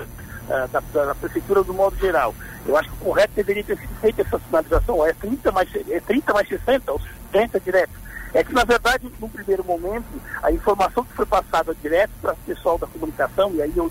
da, 0.49 0.81
da, 1.05 1.15
prefeitura 1.15 1.63
do 1.63 1.75
modo 1.75 1.97
geral. 1.97 2.35
Eu 2.67 2.77
acho 2.77 2.89
que 2.89 2.97
o 2.97 3.07
correto 3.07 3.35
deveria 3.35 3.65
ter 3.65 3.79
sido 3.79 4.01
feita 4.01 4.23
essa 4.23 4.39
sinalização, 4.39 5.05
é 5.07 5.13
30 5.13 5.53
mais, 5.53 5.69
é 5.75 6.01
30 6.01 6.33
mais 6.33 6.49
60, 6.49 6.93
ou 6.93 7.01
60 7.33 7.61
direto. 7.61 7.93
É 8.35 8.45
que, 8.45 8.53
na 8.53 8.63
verdade, 8.63 9.11
no 9.19 9.29
primeiro 9.29 9.65
momento, 9.65 10.07
a 10.43 10.53
informação 10.53 11.03
que 11.03 11.15
foi 11.15 11.25
passada 11.25 11.75
direto 11.75 12.11
para 12.21 12.35
o 12.35 12.37
pessoal 12.47 12.79
da 12.79 12.87
comunicação, 12.87 13.53
e 13.55 13.63
aí 13.63 13.73
eu 13.75 13.91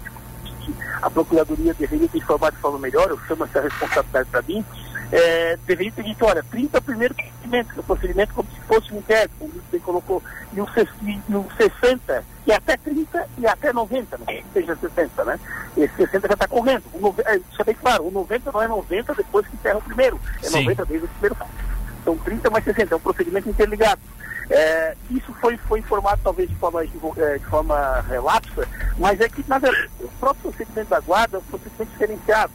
a 1.02 1.10
Procuradoria 1.10 1.74
deveria 1.74 2.08
ter 2.08 2.18
informado 2.18 2.56
de 2.56 2.62
forma 2.62 2.80
melhor, 2.80 3.10
eu 3.10 3.20
chamo 3.28 3.46
essa 3.46 3.62
responsabilidade 3.62 4.30
para 4.30 4.42
mim, 4.42 4.66
é, 5.12 5.58
deveria 5.66 5.92
ter 5.92 6.04
dito, 6.04 6.26
olha, 6.26 6.44
30 6.44 6.82
primeiro 6.82 7.16
procedimento, 7.16 7.74
que 7.74 7.80
é 7.80 7.82
o 7.82 7.84
procedimento 7.84 8.34
como 8.34 8.50
se 8.50 8.60
fosse 8.62 8.94
um 8.94 8.98
inquérito, 8.98 9.34
como 9.40 9.52
você 9.52 9.80
colocou, 9.80 10.24
e 10.54 10.58
e 10.58 11.36
o 11.36 11.48
60, 11.56 12.24
e 12.46 12.52
até 12.52 12.78
30 12.78 13.28
e 13.38 13.48
até 13.48 13.72
90, 13.72 14.18
não 14.18 14.26
seja 14.54 14.76
60, 14.76 15.26
né? 15.26 15.40
Esse 15.78 15.96
60 15.96 16.28
já 16.28 16.34
está 16.34 16.48
correndo. 16.48 16.84
O 16.94 17.00
no, 17.00 17.16
é, 17.26 17.38
isso 17.38 17.62
é 17.62 17.64
bem 17.64 17.76
claro, 17.76 18.08
o 18.08 18.12
90 18.12 18.52
não 18.52 18.62
é 18.62 18.68
90 18.68 19.16
depois 19.16 19.48
que 19.48 19.56
encerra 19.56 19.78
o 19.78 19.82
primeiro, 19.82 20.20
é 20.44 20.48
Sim. 20.48 20.64
90 20.64 20.86
desde 20.86 21.06
o 21.06 21.10
primeiro 21.10 21.36
fato. 21.36 21.52
Então 22.02 22.18
30 22.18 22.50
mais 22.50 22.64
60, 22.64 22.94
é 22.94 22.98
um 22.98 23.02
procedimento 23.02 23.50
interligado. 23.50 24.02
É, 24.50 24.96
isso 25.12 25.34
foi, 25.42 25.58
foi 25.58 25.80
informado 25.80 26.22
talvez 26.24 26.50
de 26.50 26.56
forma, 26.56 26.86
de, 26.86 26.98
é, 27.18 27.38
de 27.38 27.46
forma 27.46 28.02
relapsa, 28.08 28.66
mas 28.98 29.20
é 29.20 29.28
que, 29.28 29.44
na 29.46 29.60
verdade, 29.60 29.90
o 30.00 30.08
próprio 30.20 30.44
procedimento 30.44 30.90
da 30.90 31.02
guarda 31.02 31.38
é 31.38 31.40
um 31.40 31.44
procedimento 31.44 31.92
diferenciado 31.92 32.52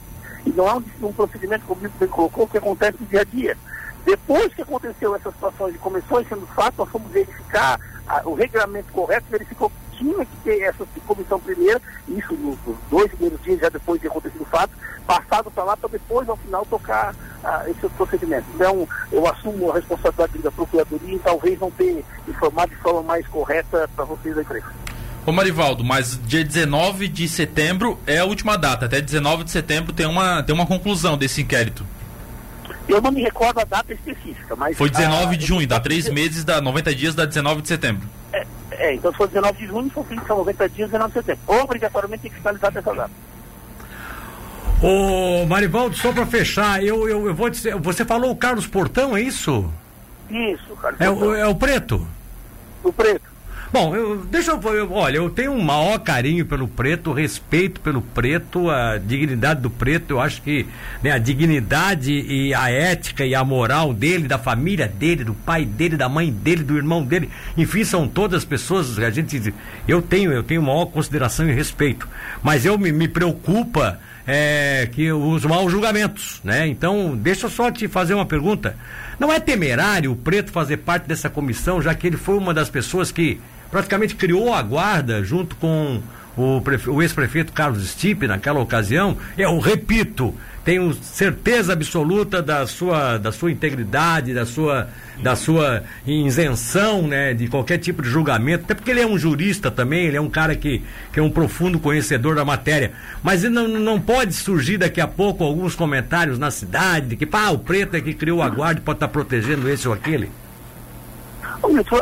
não 0.51 0.67
é 0.67 0.73
um, 0.75 1.07
um 1.07 1.13
procedimento, 1.13 1.65
como 1.65 1.81
você 1.81 2.07
colocou, 2.07 2.47
que 2.47 2.57
acontece 2.57 2.97
no 2.99 3.07
dia 3.07 3.21
a 3.21 3.23
dia. 3.23 3.57
Depois 4.05 4.53
que 4.53 4.61
aconteceu 4.61 5.15
essa 5.15 5.31
situação 5.31 5.69
e 5.69 5.73
começou 5.73 6.23
sendo 6.25 6.45
fato, 6.47 6.75
nós 6.77 6.89
fomos 6.89 7.11
verificar 7.11 7.79
a, 8.07 8.21
o 8.25 8.33
regulamento 8.33 8.91
correto, 8.91 9.25
verificou 9.29 9.69
que 9.69 9.97
tinha 9.97 10.25
que 10.25 10.37
ter 10.43 10.61
essa 10.61 10.85
comissão 11.07 11.39
primeira, 11.39 11.81
isso 12.07 12.33
nos, 12.33 12.57
nos 12.65 12.77
dois 12.89 13.09
primeiros 13.11 13.41
dias, 13.41 13.59
já 13.61 13.69
depois 13.69 14.01
de 14.01 14.07
acontecido 14.07 14.41
o 14.41 14.45
fato, 14.45 14.73
passado 15.07 15.49
para 15.51 15.63
lá 15.63 15.77
para 15.77 15.89
depois, 15.89 16.27
ao 16.27 16.35
final, 16.35 16.65
tocar 16.65 17.15
ah, 17.43 17.63
esse 17.67 17.87
procedimento. 17.89 18.45
Então, 18.55 18.87
eu 19.11 19.25
assumo 19.27 19.71
a 19.71 19.75
responsabilidade 19.75 20.39
da 20.39 20.51
Procuradoria 20.51 21.15
e 21.15 21.19
talvez 21.19 21.59
não 21.59 21.71
ter 21.71 22.03
informado 22.27 22.71
de 22.71 22.81
forma 22.81 23.03
mais 23.03 23.25
correta 23.27 23.89
para 23.95 24.05
vocês 24.05 24.35
da 24.35 24.41
empresa. 24.41 24.82
Ô 25.25 25.31
Marivaldo, 25.31 25.83
mas 25.83 26.19
dia 26.25 26.43
19 26.43 27.07
de 27.07 27.29
setembro 27.29 27.97
é 28.05 28.19
a 28.19 28.25
última 28.25 28.57
data. 28.57 28.85
Até 28.85 28.99
19 28.99 29.45
de 29.45 29.51
setembro 29.51 29.93
tem 29.93 30.05
uma, 30.05 30.43
tem 30.43 30.53
uma 30.53 30.65
conclusão 30.65 31.17
desse 31.17 31.41
inquérito. 31.41 31.85
Eu 32.87 33.01
não 33.01 33.11
me 33.11 33.21
recordo 33.21 33.59
a 33.59 33.63
data 33.63 33.93
específica, 33.93 34.55
mas. 34.55 34.77
Foi 34.77 34.89
19 34.89 35.35
a, 35.35 35.37
de 35.37 35.45
junho, 35.45 35.65
dá 35.65 35.79
três 35.79 36.09
meses, 36.09 36.43
dá 36.43 36.59
90 36.59 36.93
dias, 36.93 37.15
dá 37.15 37.25
19 37.25 37.61
de 37.61 37.69
setembro. 37.69 38.07
É, 38.33 38.45
é 38.71 38.95
então 38.95 39.11
se 39.11 39.17
for 39.17 39.27
19 39.27 39.57
de 39.57 39.67
junho, 39.67 39.91
são 40.27 40.37
90 40.37 40.69
dias, 40.69 40.89
19 40.91 41.13
de 41.13 41.25
setembro. 41.25 41.41
Obrigatoriamente 41.47 42.23
tem 42.23 42.31
que 42.31 42.37
finalizar 42.37 42.75
essa 42.75 42.93
data. 42.93 43.11
Ô 44.81 45.45
Marivaldo, 45.45 45.95
só 45.95 46.11
para 46.11 46.25
fechar, 46.25 46.83
eu, 46.83 47.07
eu, 47.07 47.27
eu, 47.27 47.33
vou 47.33 47.49
dizer, 47.49 47.73
você 47.77 48.03
falou 48.03 48.31
o 48.31 48.35
Carlos 48.35 48.67
Portão, 48.67 49.15
é 49.15 49.21
isso? 49.21 49.71
Isso, 50.29 50.75
Carlos 50.75 50.99
é, 50.99 51.05
Portão. 51.05 51.27
O, 51.29 51.35
é 51.35 51.47
o 51.47 51.55
preto? 51.55 52.05
O 52.83 52.91
preto. 52.91 53.32
Bom, 53.73 53.95
eu, 53.95 54.23
deixa 54.29 54.51
eu, 54.51 54.91
olha, 54.91 55.17
eu 55.17 55.31
tenho 55.31 55.51
um 55.51 55.59
maior 55.59 55.97
carinho 55.97 56.45
pelo 56.45 56.67
preto, 56.67 57.11
respeito 57.11 57.81
pelo 57.81 58.03
preto, 58.03 58.69
a 58.69 58.99
dignidade 58.99 59.61
do 59.61 59.69
preto, 59.71 60.11
eu 60.11 60.21
acho 60.21 60.43
que 60.43 60.67
né, 61.01 61.09
a 61.09 61.17
dignidade 61.17 62.11
e 62.11 62.53
a 62.53 62.69
ética 62.69 63.25
e 63.25 63.33
a 63.33 63.43
moral 63.43 63.91
dele, 63.91 64.27
da 64.27 64.37
família 64.37 64.87
dele, 64.87 65.23
do 65.23 65.33
pai 65.33 65.65
dele, 65.65 65.97
da 65.97 66.07
mãe 66.07 66.31
dele, 66.31 66.63
do 66.63 66.77
irmão 66.77 67.03
dele, 67.03 67.31
enfim, 67.57 67.83
são 67.83 68.07
todas 68.07 68.45
pessoas 68.45 68.99
a 68.99 69.09
gente, 69.09 69.51
eu 69.87 70.03
tenho, 70.03 70.31
eu 70.31 70.43
tenho 70.43 70.61
maior 70.61 70.85
consideração 70.85 71.49
e 71.49 71.51
respeito, 71.51 72.07
mas 72.43 72.67
eu 72.67 72.77
me, 72.77 72.91
me 72.91 73.07
preocupa 73.07 73.99
é, 74.27 74.87
que 74.91 75.11
os 75.11 75.43
maus 75.45 75.71
julgamentos, 75.71 76.39
né? 76.43 76.67
Então, 76.67 77.17
deixa 77.17 77.47
eu 77.47 77.49
só 77.49 77.71
te 77.71 77.87
fazer 77.87 78.13
uma 78.13 78.25
pergunta. 78.25 78.77
Não 79.19 79.31
é 79.31 79.39
temerário 79.39 80.11
o 80.11 80.15
preto 80.15 80.51
fazer 80.51 80.77
parte 80.77 81.07
dessa 81.07 81.29
comissão, 81.29 81.81
já 81.81 81.93
que 81.95 82.05
ele 82.05 82.17
foi 82.17 82.37
uma 82.37 82.53
das 82.53 82.69
pessoas 82.69 83.11
que 83.11 83.39
praticamente 83.73 84.13
criou 84.13 84.53
a 84.53 84.61
guarda 84.61 85.23
junto 85.23 85.55
com 85.55 85.99
o, 86.37 86.61
o 86.91 87.01
ex-prefeito 87.01 87.51
Carlos 87.51 87.89
Stipe 87.89 88.27
naquela 88.27 88.59
ocasião. 88.59 89.17
Eu 89.35 89.57
repito, 89.57 90.31
tenho 90.63 90.93
certeza 90.93 91.73
absoluta 91.73 92.39
da 92.39 92.67
sua, 92.67 93.17
da 93.17 93.31
sua 93.31 93.51
integridade, 93.51 94.31
da 94.31 94.45
sua, 94.45 94.89
da 95.23 95.35
sua 95.35 95.81
isenção 96.05 97.07
né, 97.07 97.33
de 97.33 97.47
qualquer 97.47 97.79
tipo 97.79 98.03
de 98.03 98.09
julgamento, 98.09 98.65
até 98.65 98.75
porque 98.75 98.91
ele 98.91 99.01
é 99.01 99.07
um 99.07 99.17
jurista 99.17 99.71
também, 99.71 100.05
ele 100.05 100.17
é 100.17 100.21
um 100.21 100.29
cara 100.29 100.55
que, 100.55 100.83
que 101.11 101.19
é 101.19 101.23
um 101.23 101.31
profundo 101.31 101.79
conhecedor 101.79 102.35
da 102.35 102.45
matéria. 102.45 102.91
Mas 103.23 103.41
não, 103.41 103.67
não 103.67 103.99
pode 103.99 104.35
surgir 104.35 104.77
daqui 104.77 105.01
a 105.01 105.07
pouco 105.07 105.43
alguns 105.43 105.73
comentários 105.73 106.37
na 106.37 106.51
cidade 106.51 107.07
de 107.07 107.15
que 107.15 107.25
pá, 107.25 107.49
o 107.49 107.57
preto 107.57 107.97
é 107.97 108.01
que 108.01 108.13
criou 108.13 108.43
a 108.43 108.49
guarda 108.49 108.79
e 108.79 108.83
pode 108.83 108.97
estar 108.97 109.07
protegendo 109.07 109.67
esse 109.67 109.87
ou 109.87 109.95
aquele. 109.95 110.29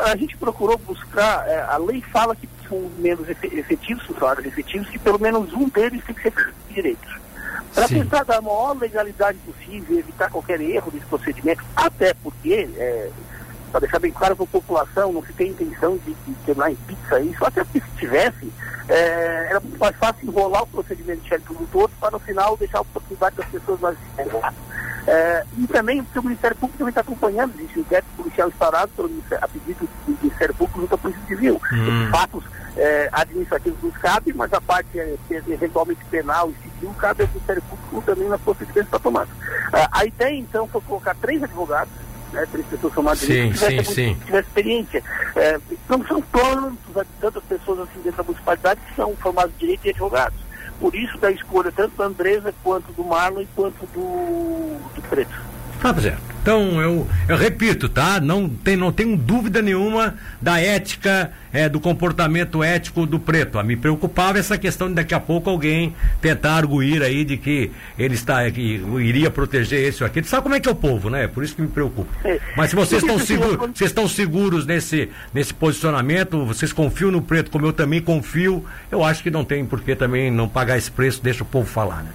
A 0.03 0.15
gente 0.15 0.35
procurou 0.37 0.77
buscar, 0.77 1.47
é, 1.47 1.61
a 1.61 1.77
lei 1.77 2.01
fala 2.01 2.35
que 2.35 2.49
são 2.67 2.89
menos 2.97 3.29
efetivos, 3.29 4.03
funcionários 4.05 4.45
efetivos, 4.45 4.89
que 4.89 4.97
pelo 4.97 5.19
menos 5.19 5.53
um 5.53 5.69
deles 5.69 6.03
tem 6.03 6.15
que 6.15 6.23
ser 6.23 6.33
direitos. 6.69 7.21
Para 7.73 7.87
tentar 7.87 8.23
dar 8.23 8.37
a 8.37 8.41
maior 8.41 8.77
legalidade 8.77 9.37
possível, 9.39 9.99
evitar 9.99 10.29
qualquer 10.29 10.59
erro 10.59 10.91
desse 10.91 11.05
procedimento, 11.05 11.63
até 11.75 12.13
porque, 12.15 12.69
é, 12.75 13.09
para 13.71 13.81
deixar 13.81 13.99
bem 13.99 14.11
claro 14.11 14.35
para 14.35 14.45
a 14.45 14.47
população, 14.47 15.13
não 15.13 15.23
se 15.23 15.31
tem 15.33 15.51
intenção 15.51 15.97
de, 15.97 16.13
de 16.13 16.33
quebrar 16.43 16.71
em 16.71 16.75
pizza 16.75 17.19
isso, 17.21 17.45
até 17.45 17.63
porque 17.63 17.79
se 17.79 17.97
tivesse, 17.97 18.51
é, 18.89 19.47
era 19.49 19.59
muito 19.59 19.77
mais 19.79 19.95
fácil 19.95 20.27
enrolar 20.27 20.63
o 20.63 20.67
procedimento 20.67 21.21
de 21.21 21.27
inquérito 21.27 21.53
no 21.53 21.67
todo 21.67 21.91
para 21.99 22.11
no 22.11 22.19
final 22.19 22.57
deixar 22.57 22.79
a 22.79 22.81
oportunidade 22.81 23.35
das 23.37 23.47
pessoas 23.47 23.79
mais 23.79 23.97
é, 25.07 25.43
e 25.57 25.67
também 25.67 26.03
porque 26.03 26.19
o 26.19 26.23
Ministério 26.23 26.55
Público 26.57 26.77
também 26.77 26.91
está 26.91 27.01
acompanhando 27.01 27.53
esse 27.59 27.79
inquérito 27.79 28.09
policial 28.15 28.49
instaurado 28.49 28.91
pelo 28.95 29.09
a 29.41 29.47
pedido 29.47 29.89
do 30.05 30.17
Ministério 30.21 30.53
Público 30.55 30.81
junto 30.81 30.95
à 30.95 30.97
Polícia 30.97 31.23
Civil. 31.27 31.61
Hum. 31.73 32.03
Os 32.05 32.09
fatos 32.11 32.43
é, 32.77 33.09
administrativos 33.11 33.81
nos 33.81 33.97
cabem, 33.97 34.33
mas 34.33 34.53
a 34.53 34.61
parte 34.61 34.99
é, 34.99 35.15
eventualmente 35.29 36.03
penal 36.05 36.51
e 36.51 36.69
civil 36.69 36.93
cabe 36.97 37.23
ao 37.23 37.27
Ministério 37.29 37.61
Público 37.63 38.03
também 38.05 38.29
nas 38.29 38.41
procedimentos 38.41 38.89
para 38.89 38.99
tomar. 38.99 39.27
Ah, 39.73 39.89
a 39.91 40.05
ideia, 40.05 40.37
então, 40.37 40.67
foi 40.67 40.81
colocar 40.81 41.15
três 41.15 41.41
advogados 41.43 41.93
né, 42.31 42.47
três 42.51 42.65
pessoas 42.67 42.93
formadas 42.93 43.19
sim, 43.19 43.53
sim, 43.53 43.83
sim. 43.83 44.17
tivesse 44.25 44.47
experiência. 44.47 45.03
É, 45.35 45.59
não 45.89 46.05
são 46.05 46.21
tantos, 46.21 47.05
tantas 47.19 47.43
pessoas 47.43 47.79
assim 47.81 48.01
dentro 48.01 48.17
da 48.17 48.23
municipalidade 48.23 48.79
que 48.87 48.95
são 48.95 49.15
formados 49.17 49.51
de 49.53 49.59
direito 49.59 49.85
e 49.85 49.89
advogados. 49.89 50.39
Por 50.81 50.95
isso 50.95 51.15
da 51.19 51.31
escolha 51.31 51.71
tanto 51.71 51.95
da 51.95 52.05
Andresa 52.05 52.53
quanto 52.63 52.91
do 52.91 53.03
Marlon 53.03 53.45
quanto 53.55 53.85
do, 53.93 54.79
do 54.95 55.01
Preto. 55.07 55.50
Tá 55.81 55.93
certo. 55.99 56.21
Então, 56.41 56.81
eu, 56.81 57.07
eu 57.27 57.37
repito, 57.37 57.89
tá? 57.89 58.19
Não, 58.19 58.49
tem, 58.49 58.75
não 58.75 58.91
tenho 58.91 59.15
dúvida 59.15 59.61
nenhuma 59.61 60.15
da 60.41 60.59
ética, 60.59 61.31
é, 61.51 61.67
do 61.67 61.79
comportamento 61.79 62.63
ético 62.63 63.05
do 63.05 63.19
preto. 63.19 63.59
A 63.59 63.63
me 63.63 63.75
preocupava 63.75 64.39
essa 64.39 64.57
questão 64.57 64.87
de 64.87 64.95
daqui 64.95 65.13
a 65.13 65.19
pouco 65.19 65.49
alguém 65.49 65.95
tentar 66.19 66.53
arguir 66.53 67.01
aí 67.03 67.23
de 67.23 67.37
que 67.37 67.71
ele 67.97 68.15
está 68.15 68.49
que 68.49 68.83
iria 68.99 69.29
proteger 69.29 69.87
esse 69.87 70.03
ou 70.03 70.07
aquele. 70.07 70.25
Sabe 70.27 70.43
como 70.43 70.55
é 70.55 70.59
que 70.59 70.67
é 70.67 70.71
o 70.71 70.75
povo, 70.75 71.09
né? 71.09 71.27
Por 71.27 71.43
isso 71.43 71.55
que 71.55 71.61
me 71.61 71.67
preocupa. 71.67 72.11
É. 72.27 72.39
Mas 72.55 72.71
se 72.71 72.75
vocês 72.75 73.01
estão 73.03 73.19
seguros, 73.19 73.57
vocês 73.57 73.89
estão 73.89 74.07
seguros 74.07 74.65
nesse, 74.65 75.09
nesse 75.33 75.53
posicionamento, 75.53 76.43
vocês 76.45 76.73
confiam 76.73 77.11
no 77.11 77.21
preto, 77.21 77.51
como 77.51 77.65
eu 77.67 77.73
também 77.73 78.01
confio, 78.01 78.65
eu 78.91 79.03
acho 79.03 79.21
que 79.21 79.29
não 79.29 79.43
tem 79.43 79.63
por 79.63 79.81
que 79.81 79.95
também 79.95 80.31
não 80.31 80.47
pagar 80.47 80.77
esse 80.77 80.89
preço, 80.89 81.21
deixa 81.23 81.43
o 81.43 81.45
povo 81.45 81.67
falar, 81.67 82.03
né? 82.03 82.11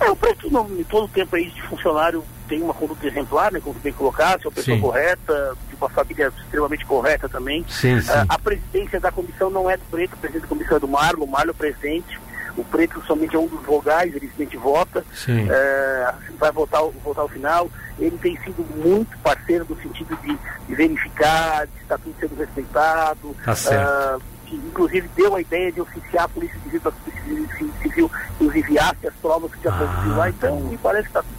É, 0.00 0.10
o 0.10 0.16
preto 0.16 0.50
não, 0.50 0.68
todo 0.90 1.04
o 1.04 1.08
tempo 1.08 1.36
aí 1.36 1.50
de 1.50 1.62
funcionário 1.62 2.22
tem 2.48 2.62
uma 2.62 2.74
conduta 2.74 3.06
exemplar, 3.06 3.52
né, 3.52 3.60
como 3.62 3.78
bem 3.80 3.92
colocado, 3.92 4.42
é 4.44 4.48
uma 4.48 4.52
pessoa 4.52 4.76
sim. 4.76 4.82
correta, 4.82 5.56
de 5.68 5.76
uma 5.76 5.88
família 5.88 6.32
extremamente 6.38 6.84
correta 6.84 7.28
também. 7.28 7.64
Sim, 7.68 8.00
sim. 8.00 8.10
Uh, 8.10 8.26
a 8.28 8.38
presidência 8.38 9.00
da 9.00 9.10
comissão 9.10 9.50
não 9.50 9.68
é 9.68 9.76
do 9.76 9.84
Preto, 9.90 10.14
a 10.14 10.16
presidente 10.16 10.42
da 10.42 10.48
comissão 10.48 10.76
é 10.76 10.80
do 10.80 10.88
Marlon, 10.88 11.24
o 11.24 11.28
Marlon 11.28 11.50
é 11.50 11.52
o 11.52 11.54
presidente. 11.54 12.20
O 12.56 12.62
Preto 12.62 13.02
somente 13.04 13.34
é 13.34 13.38
um 13.38 13.48
dos 13.48 13.62
vogais, 13.64 14.14
ele 14.14 14.28
simplesmente 14.28 14.56
vota, 14.56 15.00
uh, 15.00 16.36
vai 16.38 16.52
votar, 16.52 16.82
votar 17.02 17.22
ao 17.22 17.28
final. 17.28 17.68
Ele 17.98 18.16
tem 18.18 18.38
sido 18.44 18.64
muito 18.76 19.18
parceiro 19.18 19.66
no 19.68 19.76
sentido 19.80 20.16
de, 20.22 20.38
de 20.68 20.74
verificar 20.74 21.66
se 21.66 21.82
está 21.82 21.98
tudo 21.98 22.14
sendo 22.20 22.36
respeitado. 22.36 23.34
Tá 23.44 23.56
certo. 23.56 24.18
Uh, 24.18 24.34
que 24.44 24.54
inclusive 24.54 25.08
deu 25.16 25.34
a 25.34 25.40
ideia 25.40 25.72
de 25.72 25.80
oficiar 25.80 26.24
a 26.24 26.28
Polícia 26.28 26.58
Civil 26.62 26.80
para 26.80 26.90
a 26.90 26.94
Polícia 26.94 27.72
Civil 27.82 28.10
nos 28.40 28.54
enviasse 28.54 29.06
as 29.06 29.14
provas 29.14 29.52
que 29.52 29.62
já 29.62 29.72
produziu 29.72 30.12
ah, 30.12 30.16
lá. 30.16 30.30
Então, 30.30 30.60
me 30.60 30.76
parece 30.78 31.04
que 31.04 31.08
está 31.08 31.22
tudo 31.22 31.33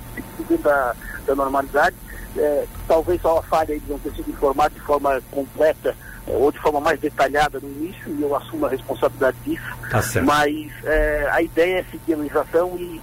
dentro 0.48 0.64
da, 0.64 0.96
da 1.26 1.36
normalidade. 1.36 1.96
É, 2.38 2.66
talvez 2.88 3.22
só 3.22 3.40
a 3.40 3.44
falha 3.44 3.80
de 3.80 3.90
não 3.90 3.98
ter 4.00 4.12
sido 4.14 4.30
informado 4.30 4.76
de 4.76 4.82
forma 4.82 5.22
completa 5.32 5.96
é, 6.28 6.36
ou 6.36 6.52
de 6.52 6.60
forma 6.60 6.82
mais 6.82 7.00
detalhada 7.00 7.60
no 7.60 7.70
início, 7.70 8.14
e 8.14 8.22
eu 8.22 8.36
assumo 8.36 8.66
a 8.66 8.70
responsabilidade 8.70 9.38
disso. 9.46 9.64
Tá 9.90 10.02
Mas 10.24 10.72
é, 10.84 11.30
a 11.32 11.42
ideia 11.42 11.80
é 11.80 11.84
seguir 11.92 12.14
a 12.14 12.18
legislação 12.18 12.76
e, 12.78 13.02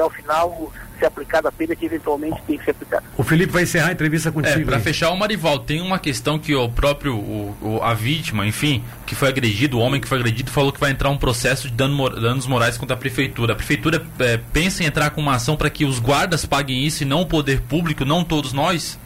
ao 0.00 0.10
final 0.10 0.72
ser 0.98 1.06
aplicada 1.06 1.48
a 1.48 1.52
pena 1.52 1.74
que 1.74 1.86
eventualmente 1.86 2.40
tem 2.46 2.58
que 2.58 2.64
ser 2.64 2.70
aplicada. 2.70 3.04
O 3.16 3.22
Felipe 3.22 3.52
vai 3.52 3.64
encerrar 3.64 3.88
a 3.88 3.92
entrevista 3.92 4.30
contigo. 4.30 4.60
É, 4.60 4.64
para 4.64 4.80
fechar, 4.80 5.10
o 5.10 5.16
Marival, 5.16 5.58
tem 5.58 5.80
uma 5.80 5.98
questão 5.98 6.38
que 6.38 6.54
o 6.54 6.68
próprio, 6.68 7.16
o, 7.16 7.56
o, 7.60 7.82
a 7.82 7.94
vítima, 7.94 8.46
enfim, 8.46 8.82
que 9.06 9.14
foi 9.14 9.28
agredido, 9.28 9.78
o 9.78 9.80
homem 9.80 10.00
que 10.00 10.08
foi 10.08 10.18
agredido, 10.18 10.50
falou 10.50 10.72
que 10.72 10.80
vai 10.80 10.90
entrar 10.90 11.10
um 11.10 11.18
processo 11.18 11.68
de 11.68 11.74
dano, 11.74 12.08
danos 12.10 12.46
morais 12.46 12.78
contra 12.78 12.94
a 12.94 12.98
prefeitura. 12.98 13.52
A 13.52 13.56
prefeitura 13.56 14.04
é, 14.18 14.38
pensa 14.52 14.82
em 14.82 14.86
entrar 14.86 15.10
com 15.10 15.20
uma 15.20 15.34
ação 15.34 15.56
para 15.56 15.70
que 15.70 15.84
os 15.84 15.98
guardas 15.98 16.46
paguem 16.46 16.84
isso 16.84 17.02
e 17.02 17.06
não 17.06 17.22
o 17.22 17.26
poder 17.26 17.60
público, 17.62 18.04
não 18.04 18.24
todos 18.24 18.52
nós? 18.52 18.98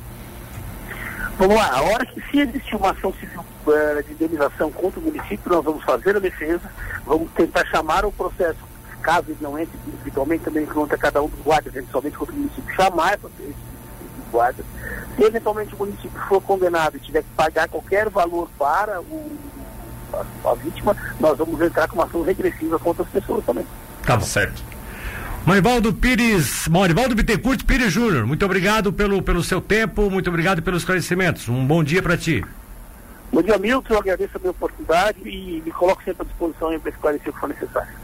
Vamos 1.38 1.54
lá, 1.54 1.70
a 1.70 1.82
hora 1.82 2.04
que 2.04 2.20
se 2.30 2.40
existir 2.40 2.74
uma 2.74 2.90
ação 2.90 3.12
civil 3.14 3.44
uh, 3.64 4.02
de 4.02 4.12
indenização 4.12 4.72
contra 4.72 4.98
o 4.98 5.02
município, 5.04 5.52
nós 5.52 5.64
vamos 5.64 5.84
fazer 5.84 6.16
a 6.16 6.18
defesa, 6.18 6.68
vamos 7.06 7.30
tentar 7.30 7.64
chamar 7.66 8.04
o 8.04 8.10
processo 8.10 8.58
caso 8.98 9.30
ele 9.30 9.38
não 9.40 9.58
entre 9.58 9.78
individualmente, 9.86 10.44
também 10.44 10.66
contra 10.66 10.98
cada 10.98 11.22
um 11.22 11.28
dos 11.28 11.40
guardas, 11.40 11.74
eventualmente 11.74 12.16
contra 12.16 12.34
o 12.34 12.38
município, 12.38 12.74
chamar 12.74 13.14
esses 13.14 13.54
guardas. 14.30 14.64
Se 15.16 15.24
eventualmente 15.24 15.74
o 15.74 15.78
município 15.78 16.20
for 16.28 16.40
condenado 16.40 16.96
e 16.96 17.00
tiver 17.00 17.22
que 17.22 17.30
pagar 17.36 17.68
qualquer 17.68 18.08
valor 18.08 18.48
para 18.58 19.00
o, 19.00 19.32
a, 20.12 20.50
a 20.50 20.54
vítima, 20.54 20.96
nós 21.18 21.38
vamos 21.38 21.60
entrar 21.60 21.88
com 21.88 21.96
uma 21.96 22.04
ação 22.04 22.22
regressiva 22.22 22.78
contra 22.78 23.02
as 23.02 23.08
pessoas 23.10 23.44
também. 23.44 23.66
Tá 24.04 24.20
certo. 24.20 24.62
Marivaldo 25.46 25.94
Pires, 25.94 26.68
Marivaldo 26.68 27.14
Bittencourt 27.14 27.64
Pires 27.64 27.92
Júnior, 27.92 28.26
muito 28.26 28.44
obrigado 28.44 28.92
pelo, 28.92 29.22
pelo 29.22 29.42
seu 29.42 29.60
tempo, 29.60 30.10
muito 30.10 30.28
obrigado 30.28 30.60
pelos 30.60 30.82
esclarecimentos. 30.82 31.48
Um 31.48 31.66
bom 31.66 31.82
dia 31.82 32.02
para 32.02 32.16
ti. 32.16 32.44
Bom 33.32 33.42
dia, 33.42 33.58
Milton. 33.58 33.94
Eu 33.94 34.00
agradeço 34.00 34.36
a 34.36 34.40
minha 34.40 34.50
oportunidade 34.50 35.18
e 35.24 35.62
me 35.64 35.70
coloco 35.70 36.02
sempre 36.02 36.22
à 36.22 36.24
disposição 36.24 36.78
para 36.80 36.90
esclarecer 36.90 37.28
o 37.28 37.32
que 37.32 37.40
for 37.40 37.48
necessário. 37.48 37.98